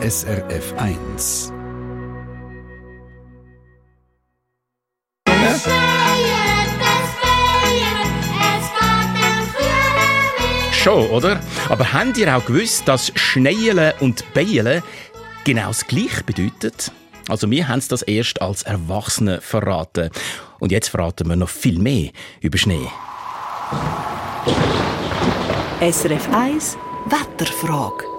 [0.00, 1.52] SRF 1.
[10.72, 11.40] Schon, oder?
[11.68, 14.84] Aber habt ihr auch gewusst, dass Schneien und Beien
[15.42, 16.92] genau das Gleiche bedeutet?
[17.28, 20.10] Also wir haben es das erst als Erwachsene verraten.
[20.60, 22.10] Und jetzt verraten wir noch viel mehr
[22.40, 22.86] über Schnee.
[25.80, 28.17] SRF 1 Wetterfrage.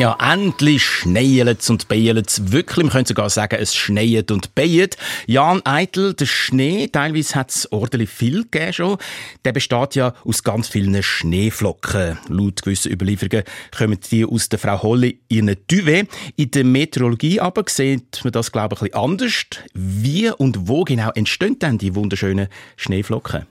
[0.00, 2.84] Ja, endlich schneielt's und beilt's wirklich.
[2.84, 4.96] Man könnte sogar sagen, es schneit und beiet.
[5.26, 8.96] Jan Eitel, der Schnee, teilweise hat's ordentlich viel gegeben schon.
[9.44, 12.16] Der besteht ja aus ganz vielen Schneeflocken.
[12.28, 13.44] Laut gewissen Überlieferungen
[13.76, 16.08] kommen die aus der Frau Holly eine Duvet.
[16.36, 19.44] In der Meteorologie aber sieht man das, glaube ich, ein bisschen anders.
[19.74, 23.44] Wie und wo genau entstehen denn die wunderschönen Schneeflocken?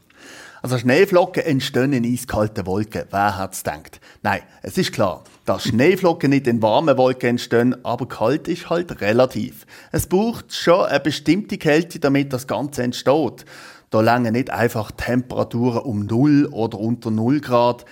[0.62, 3.04] Also Schneeflocken entstehen in eiskalten Wolken.
[3.12, 4.02] Wer hat's gedacht?
[4.24, 9.02] Nein, es ist klar, dass Schneeflocken nicht in warmen Wolken entstehen, aber kalt ist halt
[9.02, 9.66] relativ.
[9.92, 13.46] Es braucht schon eine bestimmte Kälte, damit das Ganze entsteht.
[13.90, 17.86] Da lange nicht einfach Temperaturen um 0 oder unter 0 Grad.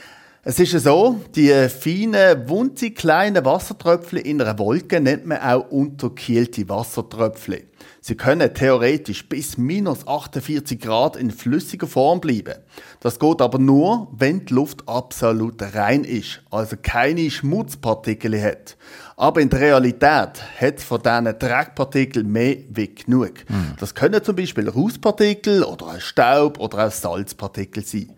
[0.49, 6.69] Es ist so, die feinen, wunzig kleinen Wassertröpfchen in einer Wolke nennt man auch unterkühlte
[6.69, 7.63] Wassertröpfchen.
[7.99, 12.53] Sie können theoretisch bis minus 48 Grad in flüssiger Form bleiben.
[13.01, 18.77] Das geht aber nur, wenn die Luft absolut rein ist, also keine Schmutzpartikel hat.
[19.17, 23.33] Aber in der Realität hat es von diesen Dreckpartikeln mehr wie genug.
[23.49, 23.73] Mhm.
[23.81, 28.13] Das können zum Beispiel Rußpartikel oder Staub oder auch Salzpartikel sein.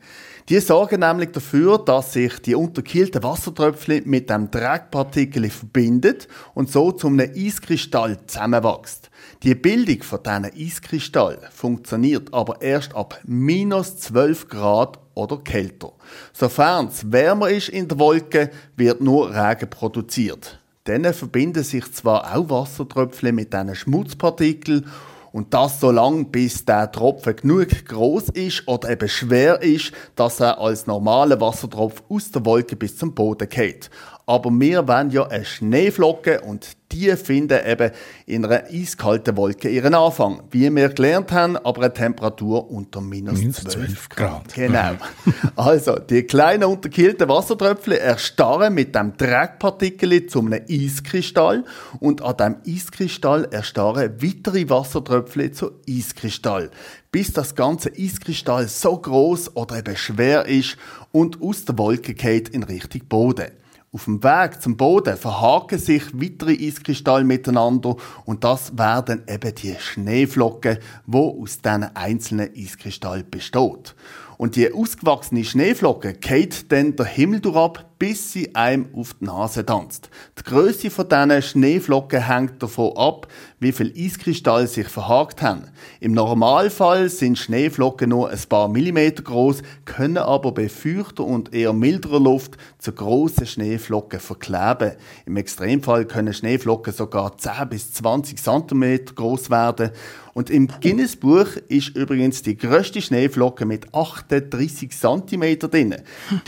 [0.50, 6.16] Die sorgen nämlich dafür, dass sich die unterkühlten Wassertröpfchen mit dem Dreckpartikel verbinden
[6.56, 9.10] und so zum einem Eiskristall zusammenwachsen.
[9.44, 15.92] Die Bildung von diesen Eiskristall funktioniert aber erst ab minus 12 Grad oder kälter.
[16.34, 20.60] Sofern es wärmer ist in der Wolke, wird nur Regen produziert.
[20.86, 24.88] Dann verbinden sich zwar auch Wassertröpfchen mit diesen Schmutzpartikeln
[25.32, 30.40] und das so lange, bis der Tropfen genug groß ist oder eben schwer ist, dass
[30.40, 33.90] er als normaler Wassertropf aus der Wolke bis zum Boden geht.
[34.30, 37.90] Aber wir wollen ja eine Schneeflocke und die finden eben
[38.28, 40.44] in einer eiskalten Wolke ihren Anfang.
[40.52, 44.54] Wie wir gelernt haben, aber eine Temperatur unter minus, minus 12, 12 Grad.
[44.54, 44.92] Genau.
[45.56, 51.66] also, die kleinen unterkühlten Wassertröpfchen erstarren mit dem Dreckpartikel zu einem Eiskristall
[52.00, 56.70] und an dem Eiskristall erstarren weitere Wassertröpfchen zu Eiskristall,
[57.12, 60.78] bis das ganze Eiskristall so groß oder eben schwer ist
[61.12, 63.48] und aus der Wolke geht in Richtung Boden.
[63.92, 69.76] Auf dem Weg zum Boden verhaken sich weitere Eiskristalle miteinander und das werden eben die
[69.80, 70.78] Schneeflocken,
[71.08, 73.96] wo aus diesen einzelnen Eiskristallen besteht.
[74.38, 79.66] Und die ausgewachsene Schneeflocke geht dann der Himmel durchab, bis sie einem auf die Nase
[79.66, 80.10] tanzt.
[80.40, 83.28] Die Größe von diesen Schneeflocken hängt davon ab,
[83.60, 85.66] wie viel Eiskristalle sich verhakt haben.
[86.00, 91.74] Im Normalfall sind Schneeflocken nur ein paar Millimeter groß, können aber bei feuchter und eher
[91.74, 94.94] milderer Luft zu grossen Schneeflocken verkleben.
[95.26, 99.92] Im Extremfall können Schneeflocken sogar 10 bis 20 cm groß werden.
[100.34, 105.96] Und im Guinness-Buch ist übrigens die größte Schneeflocke mit 38 cm drin.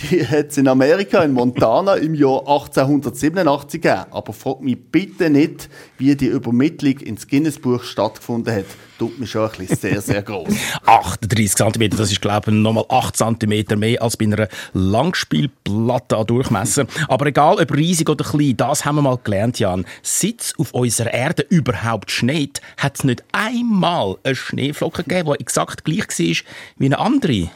[0.09, 4.05] Die hat es in Amerika in Montana im Jahr 1887 gegeben.
[4.11, 8.65] Aber frag mich bitte nicht, wie die Übermittlung ins Guinness-Buch stattgefunden hat.
[8.99, 10.53] Tut mir schon ein bisschen sehr, sehr groß.
[10.85, 16.27] 38 cm, das ist, glaube ich, nochmal 8 cm mehr als bei einer Langspielplatte an
[16.27, 16.85] Durchmesser.
[17.07, 19.85] Aber egal, ob riesig oder klein, das haben wir mal gelernt, Jan.
[20.03, 25.41] Seit es auf unserer Erde überhaupt schneit, hat es nicht einmal eine Schneeflocke gegeben, die
[25.41, 26.35] exakt gleich war
[26.77, 27.49] wie eine andere.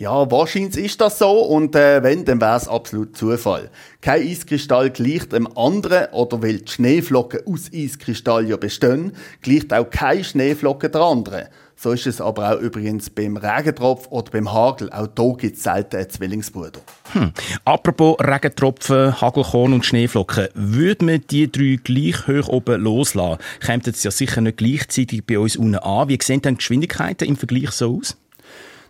[0.00, 3.68] Ja, wahrscheinlich ist das so und äh, wenn, dann wäre es absolut Zufall.
[4.00, 9.12] Kein Eiskristall gleicht dem anderen oder weil die Schneeflocken aus Eiskristall ja bestehen,
[9.42, 11.48] gleicht auch keine Schneeflocke der anderen.
[11.76, 14.90] So ist es aber auch übrigens beim Regentropf oder beim Hagel.
[14.90, 16.80] Auch hier gibt es selten einen Zwillingsbruder.
[17.12, 17.32] Hm.
[17.66, 20.48] Apropos Regentropfen, Hagelkorn und Schneeflocken.
[20.54, 25.38] Würde man die drei gleich hoch oben loslassen, kämen sie ja sicher nicht gleichzeitig bei
[25.38, 26.08] uns unten an.
[26.08, 28.16] Wie sehen denn die Geschwindigkeiten im Vergleich so aus?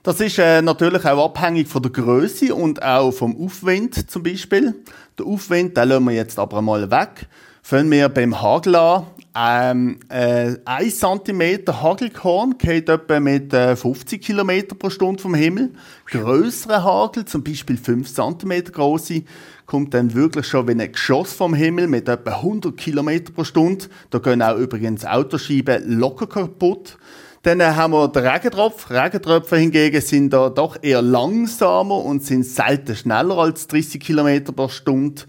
[0.03, 4.75] Das ist äh, natürlich auch abhängig von der Größe und auch vom Aufwind zum Beispiel.
[5.19, 7.27] Der Aufwind, den lassen wir jetzt aber einmal weg.
[7.63, 9.07] Fangen wir beim Hagel an.
[9.37, 15.71] Ähm, äh, 1 cm Hagelkorn geht etwa mit äh, 50 km pro Stunde vom Himmel.
[16.07, 19.23] Größere Hagel, zum Beispiel 5 cm große,
[19.67, 23.85] kommt dann wirklich schon wie ein Geschoss vom Himmel mit etwa 100 km pro Stunde.
[24.09, 26.97] Da gehen auch übrigens Autoscheiben locker kaputt.
[27.43, 28.91] Dann haben wir den Regentropf.
[28.91, 34.69] Regentröpfe hingegen sind da doch eher langsamer und sind selten schneller als 30 km pro
[34.69, 35.23] Stunde.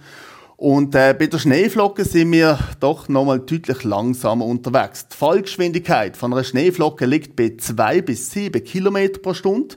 [0.58, 5.08] Und äh, bei der Schneeflocke sind wir doch nochmal deutlich langsamer unterwegs.
[5.08, 9.76] Die Fallgeschwindigkeit von einer Schneeflocke liegt bei 2 bis 7 Kilometer pro Stunde.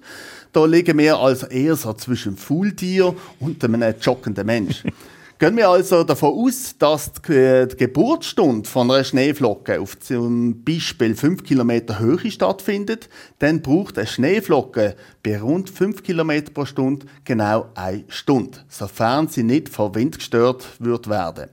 [0.53, 4.83] Da liegen wir also eher so zwischen Faultier und einem joggenden Mensch.
[5.41, 11.43] Gehen wir also davon aus, dass die Geburtsstunde von einer Schneeflocke auf zum Beispiel 5
[11.43, 13.09] Kilometer Höhe stattfindet,
[13.41, 14.95] dann braucht eine Schneeflocke
[15.25, 20.67] bei rund 5 Kilometer pro Stunde genau eine Stunde, sofern sie nicht vom Wind gestört
[20.79, 21.49] wird werden.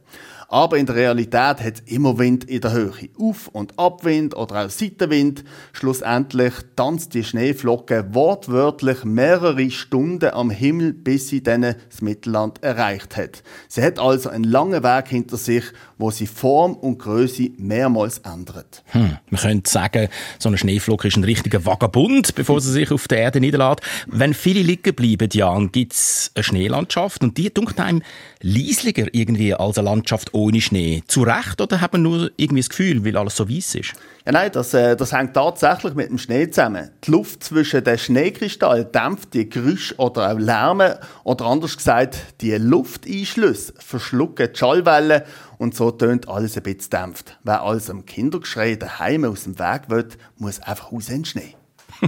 [0.52, 3.08] Aber in der Realität hat es immer Wind in der Höhe.
[3.18, 5.46] Auf- und Abwind oder auch Seitenwind.
[5.72, 13.16] Schlussendlich tanzt die Schneeflocke wortwörtlich mehrere Stunden am Himmel, bis sie dann das Mittelland erreicht
[13.16, 13.44] hat.
[13.70, 15.64] Sie hat also einen langen Weg hinter sich,
[15.98, 18.84] wo sie Form und Größe mehrmals ändert.
[18.88, 23.08] Hm, man könnte sagen, so eine Schneeflocke ist ein richtiger Vagabund, bevor sie sich auf
[23.08, 23.61] der Erde niederlässt.
[24.08, 28.02] Wenn viele liegen bleiben, Jan, gibt es eine Schneelandschaft und die dunkt einem
[28.42, 31.04] leislicher irgendwie als eine Landschaft ohne Schnee.
[31.08, 33.94] Zu Recht oder hat man nur irgendwie das Gefühl, weil alles so weiss ist?
[34.26, 36.92] Ja, nein, das, äh, das hängt tatsächlich mit dem Schnee zusammen.
[37.04, 42.52] Die Luft zwischen den Schneekristallen dämpft die Geräusche oder auch Lärme oder anders gesagt, die
[42.52, 45.24] Lufteinschlüsse verschlucken die Schallwellen
[45.58, 47.38] und so tönt alles ein bisschen dämpft.
[47.44, 50.08] Wer also am Kindergeschrei daheim aus dem Weg will,
[50.38, 51.56] muss einfach raus in den Schnee.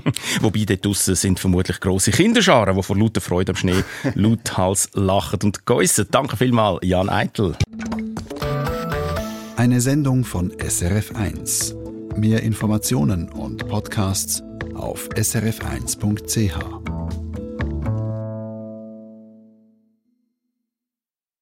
[0.41, 3.83] Wobei dort draussen sind vermutlich grosse Kinderscharen, die vor lauter Freude am Schnee
[4.15, 6.07] lauthals lachen und geissen.
[6.11, 7.55] Danke vielmals, Jan Eitel.
[9.55, 11.75] Eine Sendung von SRF1.
[12.17, 14.43] Mehr Informationen und Podcasts
[14.75, 16.82] auf srf1.ch.